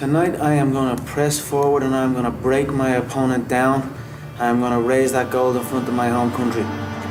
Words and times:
Tonight 0.00 0.40
I 0.40 0.54
am 0.54 0.72
going 0.72 0.96
to 0.96 1.02
press 1.02 1.38
forward 1.38 1.82
and 1.82 1.94
I'm 1.94 2.14
going 2.14 2.24
to 2.24 2.30
break 2.30 2.68
my 2.68 2.92
opponent 2.92 3.48
down. 3.48 3.94
I'm 4.38 4.58
going 4.58 4.72
to 4.72 4.80
raise 4.80 5.12
that 5.12 5.30
gold 5.30 5.56
in 5.56 5.62
front 5.62 5.86
of 5.88 5.92
my 5.92 6.08
home 6.08 6.32
country. 6.32 6.62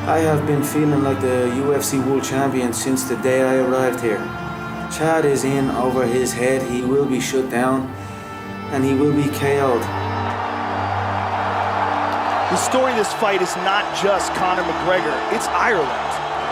I 0.10 0.18
have 0.26 0.48
been 0.48 0.64
feeling 0.64 1.04
like 1.04 1.22
the 1.22 1.54
UFC 1.62 2.04
World 2.04 2.24
Champion 2.24 2.74
since 2.74 3.04
the 3.04 3.16
day 3.18 3.44
I 3.44 3.58
arrived 3.58 4.02
here. 4.02 4.18
Chad 4.90 5.24
is 5.24 5.44
in 5.44 5.70
over 5.70 6.04
his 6.04 6.34
head. 6.34 6.64
He 6.64 6.82
will 6.82 7.06
be 7.06 7.20
shut 7.20 7.52
down 7.52 7.82
and 8.74 8.84
he 8.84 8.96
will 8.96 9.14
be 9.14 9.30
KO'd. 9.38 9.84
The 12.50 12.58
story 12.58 12.94
of 12.94 12.98
this 12.98 13.14
fight 13.14 13.44
is 13.44 13.56
not 13.58 13.86
just 14.02 14.34
Conor 14.34 14.64
McGregor, 14.64 15.14
it's 15.32 15.46
Ireland. 15.50 15.94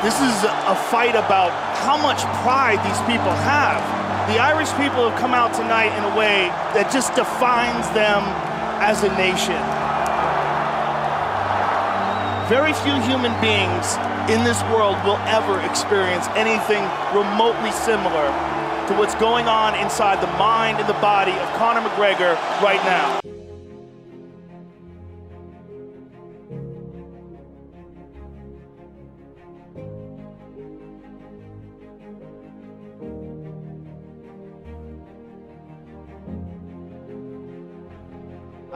This 0.05 0.21
is 0.21 0.43
a 0.43 0.75
fight 0.91 1.15
about 1.15 1.49
how 1.81 1.97
much 1.97 2.21
pride 2.45 2.77
these 2.85 3.01
people 3.09 3.33
have. 3.41 3.96
The 4.27 4.39
Irish 4.39 4.67
people 4.73 5.09
have 5.09 5.17
come 5.17 5.33
out 5.33 5.53
tonight 5.53 5.95
in 5.95 6.03
a 6.03 6.11
way 6.11 6.51
that 6.75 6.91
just 6.91 7.15
defines 7.15 7.87
them 7.95 8.19
as 8.83 8.99
a 9.03 9.09
nation. 9.15 9.55
Very 12.51 12.75
few 12.83 12.99
human 13.07 13.31
beings 13.39 13.95
in 14.27 14.43
this 14.43 14.59
world 14.67 14.99
will 15.07 15.15
ever 15.31 15.63
experience 15.63 16.27
anything 16.35 16.83
remotely 17.15 17.71
similar 17.71 18.27
to 18.91 18.93
what's 18.99 19.15
going 19.15 19.47
on 19.47 19.79
inside 19.79 20.19
the 20.19 20.31
mind 20.35 20.79
and 20.79 20.89
the 20.89 20.99
body 20.99 21.31
of 21.31 21.47
Conor 21.55 21.87
McGregor 21.87 22.35
right 22.59 22.83
now. 22.83 23.36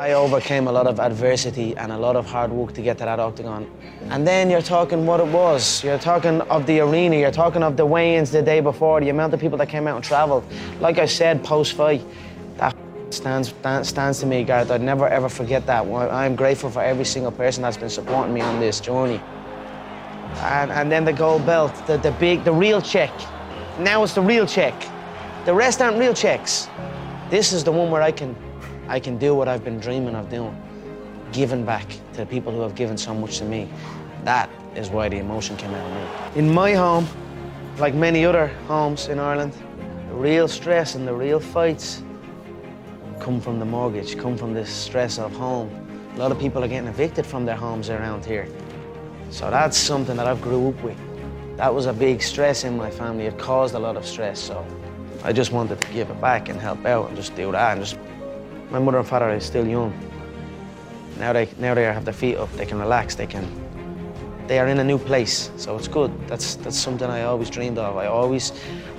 I 0.01 0.13
overcame 0.13 0.65
a 0.65 0.71
lot 0.71 0.87
of 0.87 0.99
adversity 0.99 1.77
and 1.77 1.91
a 1.91 1.95
lot 1.95 2.15
of 2.15 2.25
hard 2.25 2.49
work 2.51 2.73
to 2.73 2.81
get 2.81 2.97
to 2.97 3.05
that 3.05 3.19
octagon. 3.19 3.69
And 4.09 4.25
then 4.25 4.49
you're 4.49 4.59
talking 4.63 5.05
what 5.05 5.19
it 5.19 5.27
was. 5.27 5.83
You're 5.83 5.99
talking 5.99 6.41
of 6.41 6.65
the 6.65 6.79
arena, 6.79 7.17
you're 7.17 7.29
talking 7.29 7.61
of 7.61 7.77
the 7.77 7.85
weigh-ins 7.85 8.31
the 8.31 8.41
day 8.41 8.61
before, 8.61 8.99
the 8.99 9.09
amount 9.09 9.35
of 9.35 9.39
people 9.39 9.59
that 9.59 9.69
came 9.69 9.85
out 9.85 9.97
and 9.97 10.03
traveled. 10.03 10.43
Like 10.79 10.97
I 10.97 11.05
said 11.05 11.43
post-fight, 11.43 12.03
that 12.57 12.75
stands, 13.11 13.53
stands 13.87 14.19
to 14.21 14.25
me, 14.25 14.43
Gareth. 14.43 14.71
I'd 14.71 14.81
never 14.81 15.07
ever 15.07 15.29
forget 15.29 15.67
that. 15.67 15.85
I'm 15.85 16.35
grateful 16.35 16.71
for 16.71 16.81
every 16.81 17.05
single 17.05 17.31
person 17.31 17.61
that's 17.61 17.77
been 17.77 17.87
supporting 17.87 18.33
me 18.33 18.41
on 18.41 18.59
this 18.59 18.79
journey. 18.79 19.21
And, 20.37 20.71
and 20.71 20.91
then 20.91 21.05
the 21.05 21.13
gold 21.13 21.45
belt, 21.45 21.75
the, 21.85 21.97
the 21.97 22.11
big, 22.13 22.43
the 22.43 22.53
real 22.53 22.81
check. 22.81 23.13
Now 23.77 24.01
it's 24.01 24.15
the 24.15 24.23
real 24.23 24.47
check. 24.47 24.73
The 25.45 25.53
rest 25.53 25.79
aren't 25.79 25.99
real 25.99 26.15
checks. 26.15 26.69
This 27.29 27.53
is 27.53 27.63
the 27.63 27.71
one 27.71 27.91
where 27.91 28.01
I 28.01 28.11
can 28.11 28.35
I 28.91 28.99
can 28.99 29.17
do 29.17 29.33
what 29.33 29.47
I've 29.47 29.63
been 29.63 29.79
dreaming 29.79 30.15
of 30.15 30.29
doing, 30.29 30.53
giving 31.31 31.63
back 31.63 31.87
to 32.11 32.17
the 32.17 32.25
people 32.25 32.51
who 32.51 32.59
have 32.59 32.75
given 32.75 32.97
so 32.97 33.15
much 33.15 33.37
to 33.37 33.45
me. 33.45 33.69
That 34.25 34.49
is 34.75 34.89
why 34.89 35.07
the 35.07 35.15
emotion 35.15 35.55
came 35.55 35.73
out 35.73 35.89
of 35.89 36.35
me. 36.35 36.39
In 36.41 36.53
my 36.53 36.73
home, 36.73 37.07
like 37.77 37.93
many 37.93 38.25
other 38.25 38.47
homes 38.67 39.07
in 39.07 39.17
Ireland, 39.17 39.53
the 40.09 40.15
real 40.15 40.45
stress 40.49 40.95
and 40.95 41.07
the 41.07 41.13
real 41.13 41.39
fights 41.39 42.03
come 43.21 43.39
from 43.39 43.59
the 43.59 43.65
mortgage, 43.65 44.17
come 44.17 44.35
from 44.35 44.53
the 44.53 44.65
stress 44.65 45.19
of 45.19 45.31
home. 45.31 45.69
A 46.15 46.17
lot 46.17 46.33
of 46.33 46.37
people 46.37 46.61
are 46.61 46.67
getting 46.67 46.89
evicted 46.89 47.25
from 47.25 47.45
their 47.45 47.55
homes 47.55 47.89
around 47.89 48.25
here. 48.25 48.45
So 49.29 49.49
that's 49.49 49.77
something 49.77 50.17
that 50.17 50.27
I've 50.27 50.41
grew 50.41 50.67
up 50.67 50.83
with. 50.83 50.97
That 51.55 51.73
was 51.73 51.85
a 51.85 51.93
big 51.93 52.21
stress 52.21 52.65
in 52.65 52.75
my 52.75 52.91
family. 52.91 53.23
It 53.23 53.39
caused 53.39 53.73
a 53.73 53.79
lot 53.79 53.95
of 53.95 54.05
stress, 54.05 54.37
so 54.37 54.65
I 55.23 55.31
just 55.31 55.53
wanted 55.53 55.79
to 55.79 55.87
give 55.93 56.09
it 56.09 56.19
back 56.19 56.49
and 56.49 56.59
help 56.59 56.85
out 56.85 57.07
and 57.07 57.15
just 57.15 57.33
do 57.37 57.53
that 57.53 57.77
and 57.77 57.85
just 57.85 57.97
my 58.71 58.79
mother 58.79 58.97
and 58.99 59.07
father 59.07 59.29
are 59.29 59.39
still 59.39 59.67
young. 59.67 59.93
Now 61.19 61.33
they 61.33 61.47
now 61.59 61.73
they 61.73 61.83
have 61.83 62.05
their 62.05 62.13
feet 62.13 62.37
up, 62.37 62.51
they 62.53 62.65
can 62.65 62.79
relax, 62.79 63.15
they 63.15 63.27
can 63.27 63.45
they 64.47 64.59
are 64.59 64.67
in 64.67 64.79
a 64.79 64.83
new 64.83 64.97
place, 64.97 65.51
so 65.57 65.75
it's 65.77 65.87
good. 65.87 66.11
That's 66.27 66.55
that's 66.55 66.77
something 66.77 67.09
I 67.09 67.23
always 67.23 67.49
dreamed 67.49 67.77
of. 67.77 67.97
I 67.97 68.07
always 68.07 68.51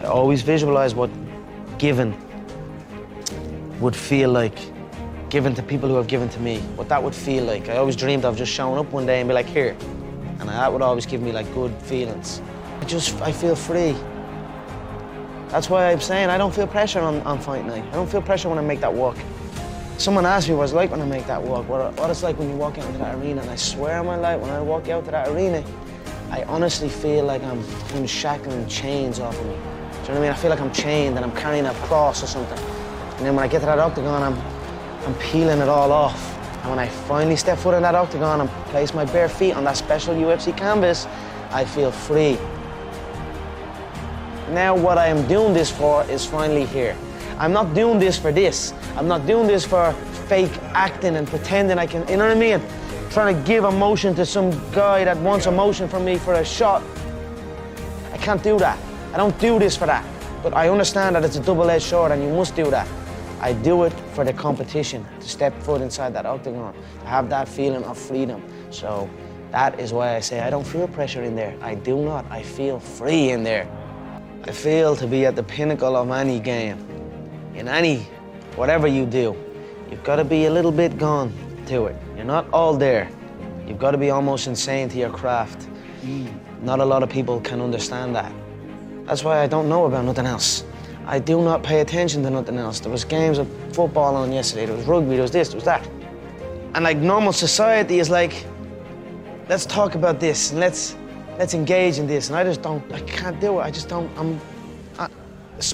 I 0.03 0.05
always 0.05 0.43
visualize 0.43 0.95
what 0.95 1.11
given 1.79 2.15
would 3.81 3.97
feel 3.97 4.31
like 4.31 4.57
given 5.33 5.55
to 5.55 5.63
people 5.63 5.89
who 5.89 5.95
have 5.95 6.07
given 6.07 6.29
to 6.29 6.39
me, 6.41 6.59
what 6.77 6.91
that 6.91 7.03
would 7.03 7.15
feel 7.15 7.45
like. 7.45 7.71
I 7.71 7.79
always 7.79 7.97
dreamed 7.97 8.27
of 8.27 8.37
just 8.37 8.53
showing 8.53 8.79
up 8.79 8.93
one 8.93 9.07
day 9.07 9.21
and 9.21 9.29
be 9.29 9.33
like, 9.33 9.47
here. 9.47 9.75
And 10.39 10.47
that 10.47 10.71
would 10.71 10.83
always 10.83 11.07
give 11.07 11.23
me 11.23 11.33
like 11.33 11.51
good 11.55 11.73
feelings. 11.85 12.43
I 12.83 12.85
just, 12.85 13.19
I 13.23 13.33
feel 13.33 13.57
free. 13.57 13.97
That's 15.49 15.71
why 15.71 15.91
I'm 15.91 16.03
saying 16.03 16.29
I 16.29 16.37
don't 16.37 16.55
feel 16.55 16.67
pressure 16.67 17.01
on, 17.01 17.23
on 17.23 17.41
fight 17.41 17.65
night. 17.65 17.83
I 17.83 17.93
don't 17.93 18.11
feel 18.11 18.21
pressure 18.21 18.51
when 18.51 18.59
I 18.59 18.61
make 18.61 18.81
that 18.81 18.93
walk. 18.93 19.17
Someone 20.03 20.27
asked 20.27 20.49
me 20.49 20.57
what 20.57 20.65
it's 20.65 20.73
like 20.73 20.91
when 20.91 21.01
I 21.01 21.05
make 21.05 21.29
that 21.29 21.41
walk, 21.41 21.69
what, 21.69 21.95
what 21.95 22.11
it's 22.11 22.25
like 22.25 22.37
when 22.37 22.51
you 22.51 22.57
walk 22.57 22.77
out 22.77 22.87
into 22.87 22.99
that 22.99 23.15
arena, 23.15 23.41
and 23.41 23.49
I 23.49 23.55
swear 23.55 24.01
on 24.01 24.07
my 24.07 24.17
life, 24.17 24.41
when 24.41 24.51
I 24.51 24.61
walk 24.61 24.89
out 24.89 25.05
to 25.05 25.13
that 25.13 25.29
arena, 25.29 25.65
I 26.29 26.43
honestly 26.49 26.89
feel 26.89 27.25
like 27.25 27.41
I'm 27.45 27.63
unshackling 27.95 28.67
chains 28.67 29.21
off 29.21 29.39
of 29.39 29.47
me. 29.47 29.53
Do 29.53 29.59
you 29.59 29.61
know 29.61 29.93
what 29.99 30.09
I 30.09 30.21
mean? 30.23 30.31
I 30.33 30.35
feel 30.35 30.51
like 30.51 30.61
I'm 30.61 30.73
chained 30.73 31.15
and 31.15 31.25
I'm 31.25 31.31
carrying 31.37 31.67
a 31.67 31.75
cross 31.87 32.21
or 32.21 32.27
something. 32.27 32.59
And 32.59 33.27
then 33.27 33.37
when 33.37 33.45
I 33.45 33.47
get 33.47 33.61
to 33.61 33.67
that 33.67 33.79
octagon, 33.79 34.25
I'm, 34.25 35.07
I'm 35.07 35.15
peeling 35.21 35.61
it 35.61 35.69
all 35.69 35.93
off. 35.93 36.37
And 36.63 36.71
when 36.71 36.81
I 36.81 36.89
finally 36.89 37.37
step 37.37 37.59
foot 37.59 37.77
in 37.77 37.83
that 37.83 37.95
octagon 37.95 38.41
and 38.41 38.51
place 38.73 38.95
my 38.95 39.05
bare 39.05 39.29
feet 39.29 39.55
on 39.55 39.63
that 39.63 39.77
special 39.77 40.17
UFC 40.17 40.57
canvas, 40.57 41.07
I 41.53 41.65
feel 41.65 41.93
free. 41.93 42.39
Now 44.51 44.77
what 44.77 44.99
I 44.99 45.07
am 45.07 45.29
doing 45.29 45.55
this 45.55 45.71
for 45.71 46.03
is 46.07 46.27
finally 46.27 46.67
here. 46.67 46.97
I'm 47.39 47.53
not 47.53 47.75
doing 47.75 47.99
this 47.99 48.19
for 48.19 48.33
this. 48.33 48.73
I'm 48.97 49.09
not 49.09 49.27
doing 49.27 49.47
this 49.47 49.65
for 49.65 49.93
fake 50.29 50.53
acting 50.75 51.17
and 51.17 51.27
pretending 51.27 51.79
I 51.79 51.87
can, 51.87 52.07
you 52.09 52.17
know 52.17 52.27
what 52.27 52.37
I 52.37 52.41
mean? 52.41 52.63
Trying 53.11 53.37
to 53.37 53.43
give 53.47 53.65
emotion 53.65 54.15
to 54.15 54.25
some 54.25 54.51
guy 54.73 55.05
that 55.05 55.17
wants 55.19 55.47
emotion 55.47 55.89
from 55.89 56.05
me 56.05 56.17
for 56.17 56.35
a 56.35 56.45
shot. 56.45 56.83
I 58.13 58.17
can't 58.19 58.43
do 58.43 58.59
that. 58.59 58.79
I 59.13 59.17
don't 59.17 59.39
do 59.39 59.59
this 59.59 59.77
for 59.77 59.87
that. 59.87 60.05
But 60.43 60.55
I 60.55 60.69
understand 60.69 61.17
that 61.17 61.25
it's 61.25 61.37
a 61.37 61.43
double-edged 61.43 61.85
sword 61.85 62.13
and 62.13 62.23
you 62.23 62.31
must 62.31 62.57
do 62.57 62.71
that. 62.71 62.89
I 63.41 63.53
do 63.53 63.85
it 63.85 63.93
for 64.15 64.25
the 64.25 64.33
competition, 64.33 65.07
to 65.21 65.29
step 65.29 65.61
foot 65.63 65.83
inside 65.83 66.15
that 66.15 66.27
octagon, 66.27 66.75
to 67.01 67.07
have 67.07 67.29
that 67.31 67.49
feeling 67.49 67.85
of 67.85 67.99
freedom. 67.99 68.43
So 68.71 69.11
that 69.51 69.79
is 69.81 69.93
why 69.93 70.17
I 70.17 70.21
say 70.21 70.41
I 70.41 70.49
don't 70.49 70.67
feel 70.67 70.89
pressure 70.89 71.23
in 71.23 71.35
there. 71.35 71.57
I 71.61 71.75
do 71.75 71.97
not. 71.97 72.25
I 72.31 72.43
feel 72.43 72.79
free 72.79 73.31
in 73.31 73.43
there. 73.43 73.69
I 74.45 74.53
feel 74.53 74.97
to 74.97 75.07
be 75.07 75.27
at 75.27 75.37
the 75.37 75.43
pinnacle 75.43 75.97
of 75.97 76.11
any 76.11 76.41
game 76.41 76.79
in 77.55 77.69
any, 77.69 78.07
whatever 78.57 78.87
you 78.87 79.07
do, 79.07 79.37
you've 79.91 80.05
got 80.05 80.17
to 80.17 80.25
be 80.25 80.47
a 80.47 80.51
little 80.51 80.73
bit 80.73 80.99
gone 80.99 81.33
to 81.67 81.87
it. 81.87 81.97
You're 82.17 82.25
not 82.25 82.47
all 82.53 82.77
there. 82.77 83.11
You've 83.67 83.79
got 83.79 83.93
to 83.93 83.99
be 83.99 84.11
almost 84.11 84.47
insane 84.47 84.89
to 84.91 84.99
your 84.99 85.11
craft. 85.11 85.69
Mm. 86.03 86.63
Not 86.63 86.81
a 86.81 86.85
lot 86.85 87.03
of 87.03 87.09
people 87.09 87.41
can 87.41 87.61
understand 87.61 88.15
that. 88.17 88.33
That's 89.05 89.25
why 89.25 89.43
I 89.43 89.47
don't 89.47 89.69
know 89.69 89.87
about 89.87 90.05
nothing 90.05 90.27
else. 90.27 90.65
I 91.07 91.19
do 91.19 91.43
not 91.43 91.63
pay 91.63 91.81
attention 91.81 92.23
to 92.23 92.31
nothing 92.31 92.59
else. 92.59 92.81
There 92.81 92.93
was 92.93 93.05
games 93.05 93.39
of 93.39 93.49
football 93.75 94.15
on 94.15 94.33
yesterday, 94.33 94.67
there 94.67 94.77
was 94.77 94.87
rugby, 94.87 95.15
there 95.15 95.23
was 95.23 95.33
this, 95.33 95.49
there 95.49 95.57
was 95.57 95.65
that. 95.65 95.87
And 96.75 96.85
like 96.85 96.99
normal 96.99 97.33
society 97.33 97.99
is 97.99 98.09
like, 98.09 98.47
let's 99.49 99.67
talk 99.67 99.95
about 99.95 100.21
this 100.21 100.53
and 100.53 100.61
let's 100.61 100.97
let's 101.39 101.55
engage 101.55 101.99
in 101.99 102.07
this. 102.07 102.29
And 102.29 102.37
I 102.37 102.45
just 102.45 102.63
don't, 102.63 102.83
I 102.93 103.01
can't 103.01 103.41
do 103.41 103.59
it. 103.59 103.63
I 103.63 103.71
just 103.71 103.89
don't, 103.89 104.11
I'm 104.19 104.41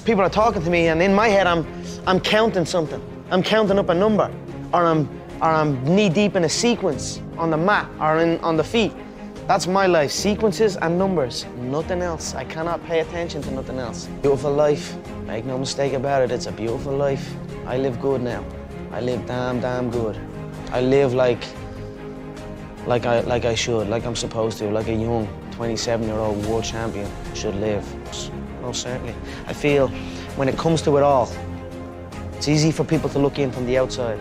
people 0.05 0.21
are 0.21 0.29
talking 0.29 0.63
to 0.63 0.69
me, 0.69 0.87
and 0.87 1.01
in 1.01 1.13
my 1.13 1.27
head, 1.27 1.47
I'm, 1.47 1.65
I'm 2.05 2.19
counting 2.19 2.65
something. 2.65 3.01
I'm 3.31 3.43
counting 3.43 3.79
up 3.79 3.89
a 3.89 3.93
number, 3.93 4.31
or 4.73 4.85
I'm, 4.85 5.07
or 5.41 5.49
I'm 5.49 5.83
knee 5.83 6.09
deep 6.09 6.35
in 6.35 6.43
a 6.43 6.49
sequence 6.49 7.21
on 7.37 7.49
the 7.49 7.57
mat 7.57 7.89
or 7.99 8.19
in, 8.19 8.39
on 8.41 8.57
the 8.57 8.63
feet. 8.63 8.91
That's 9.47 9.65
my 9.65 9.87
life, 9.87 10.11
sequences 10.11 10.77
and 10.77 10.97
numbers, 10.97 11.45
nothing 11.57 12.01
else. 12.01 12.35
I 12.35 12.43
cannot 12.43 12.85
pay 12.85 12.99
attention 12.99 13.41
to 13.43 13.51
nothing 13.51 13.79
else. 13.79 14.05
Beautiful 14.21 14.53
life, 14.53 14.95
make 15.25 15.45
no 15.45 15.57
mistake 15.57 15.93
about 15.93 16.21
it, 16.21 16.31
it's 16.31 16.45
a 16.45 16.51
beautiful 16.51 16.95
life. 16.95 17.33
I 17.65 17.77
live 17.77 17.99
good 17.99 18.21
now. 18.21 18.45
I 18.91 19.01
live 19.01 19.25
damn, 19.25 19.59
damn 19.59 19.89
good. 19.89 20.19
I 20.71 20.81
live 20.81 21.13
like, 21.13 21.43
like 22.85 23.05
I, 23.05 23.21
like 23.21 23.45
I 23.45 23.55
should, 23.55 23.87
like 23.87 24.05
I'm 24.05 24.15
supposed 24.15 24.59
to, 24.59 24.69
like 24.69 24.87
a 24.87 24.93
young 24.93 25.27
27-year-old 25.51 26.45
world 26.45 26.63
champion 26.63 27.09
should 27.33 27.55
live 27.55 27.83
most 28.61 28.81
certainly. 28.81 29.15
I 29.47 29.53
feel 29.53 29.87
when 30.35 30.47
it 30.49 30.57
comes 30.57 30.81
to 30.83 30.97
it 30.97 31.03
all, 31.03 31.29
it's 32.33 32.47
easy 32.47 32.71
for 32.71 32.83
people 32.83 33.09
to 33.09 33.19
look 33.19 33.39
in 33.39 33.51
from 33.51 33.65
the 33.65 33.77
outside. 33.77 34.19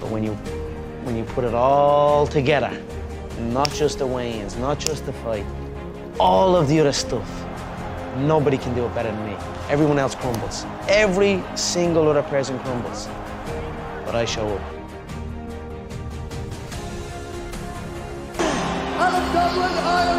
But 0.00 0.10
when 0.10 0.24
you 0.24 0.32
when 1.04 1.16
you 1.16 1.24
put 1.24 1.44
it 1.44 1.54
all 1.54 2.26
together, 2.26 2.72
not 3.52 3.72
just 3.72 3.98
the 3.98 4.06
weigh-ins, 4.06 4.56
not 4.56 4.80
just 4.80 5.06
the 5.06 5.12
fight, 5.12 5.46
all 6.18 6.56
of 6.56 6.66
the 6.68 6.80
other 6.80 6.92
stuff, 6.92 7.30
nobody 8.16 8.58
can 8.58 8.74
do 8.74 8.84
it 8.84 8.94
better 8.94 9.12
than 9.12 9.24
me. 9.24 9.36
Everyone 9.68 9.98
else 9.98 10.14
crumbles. 10.14 10.64
Every 10.88 11.42
single 11.54 12.08
other 12.08 12.22
person 12.22 12.58
crumbles. 12.60 13.08
But 14.04 14.14
I 14.14 14.24
show 14.24 14.48
up. 14.48 14.60
Out 18.98 19.14
of 19.14 19.32
Dublin, 19.32 19.72
Ireland. 19.78 20.15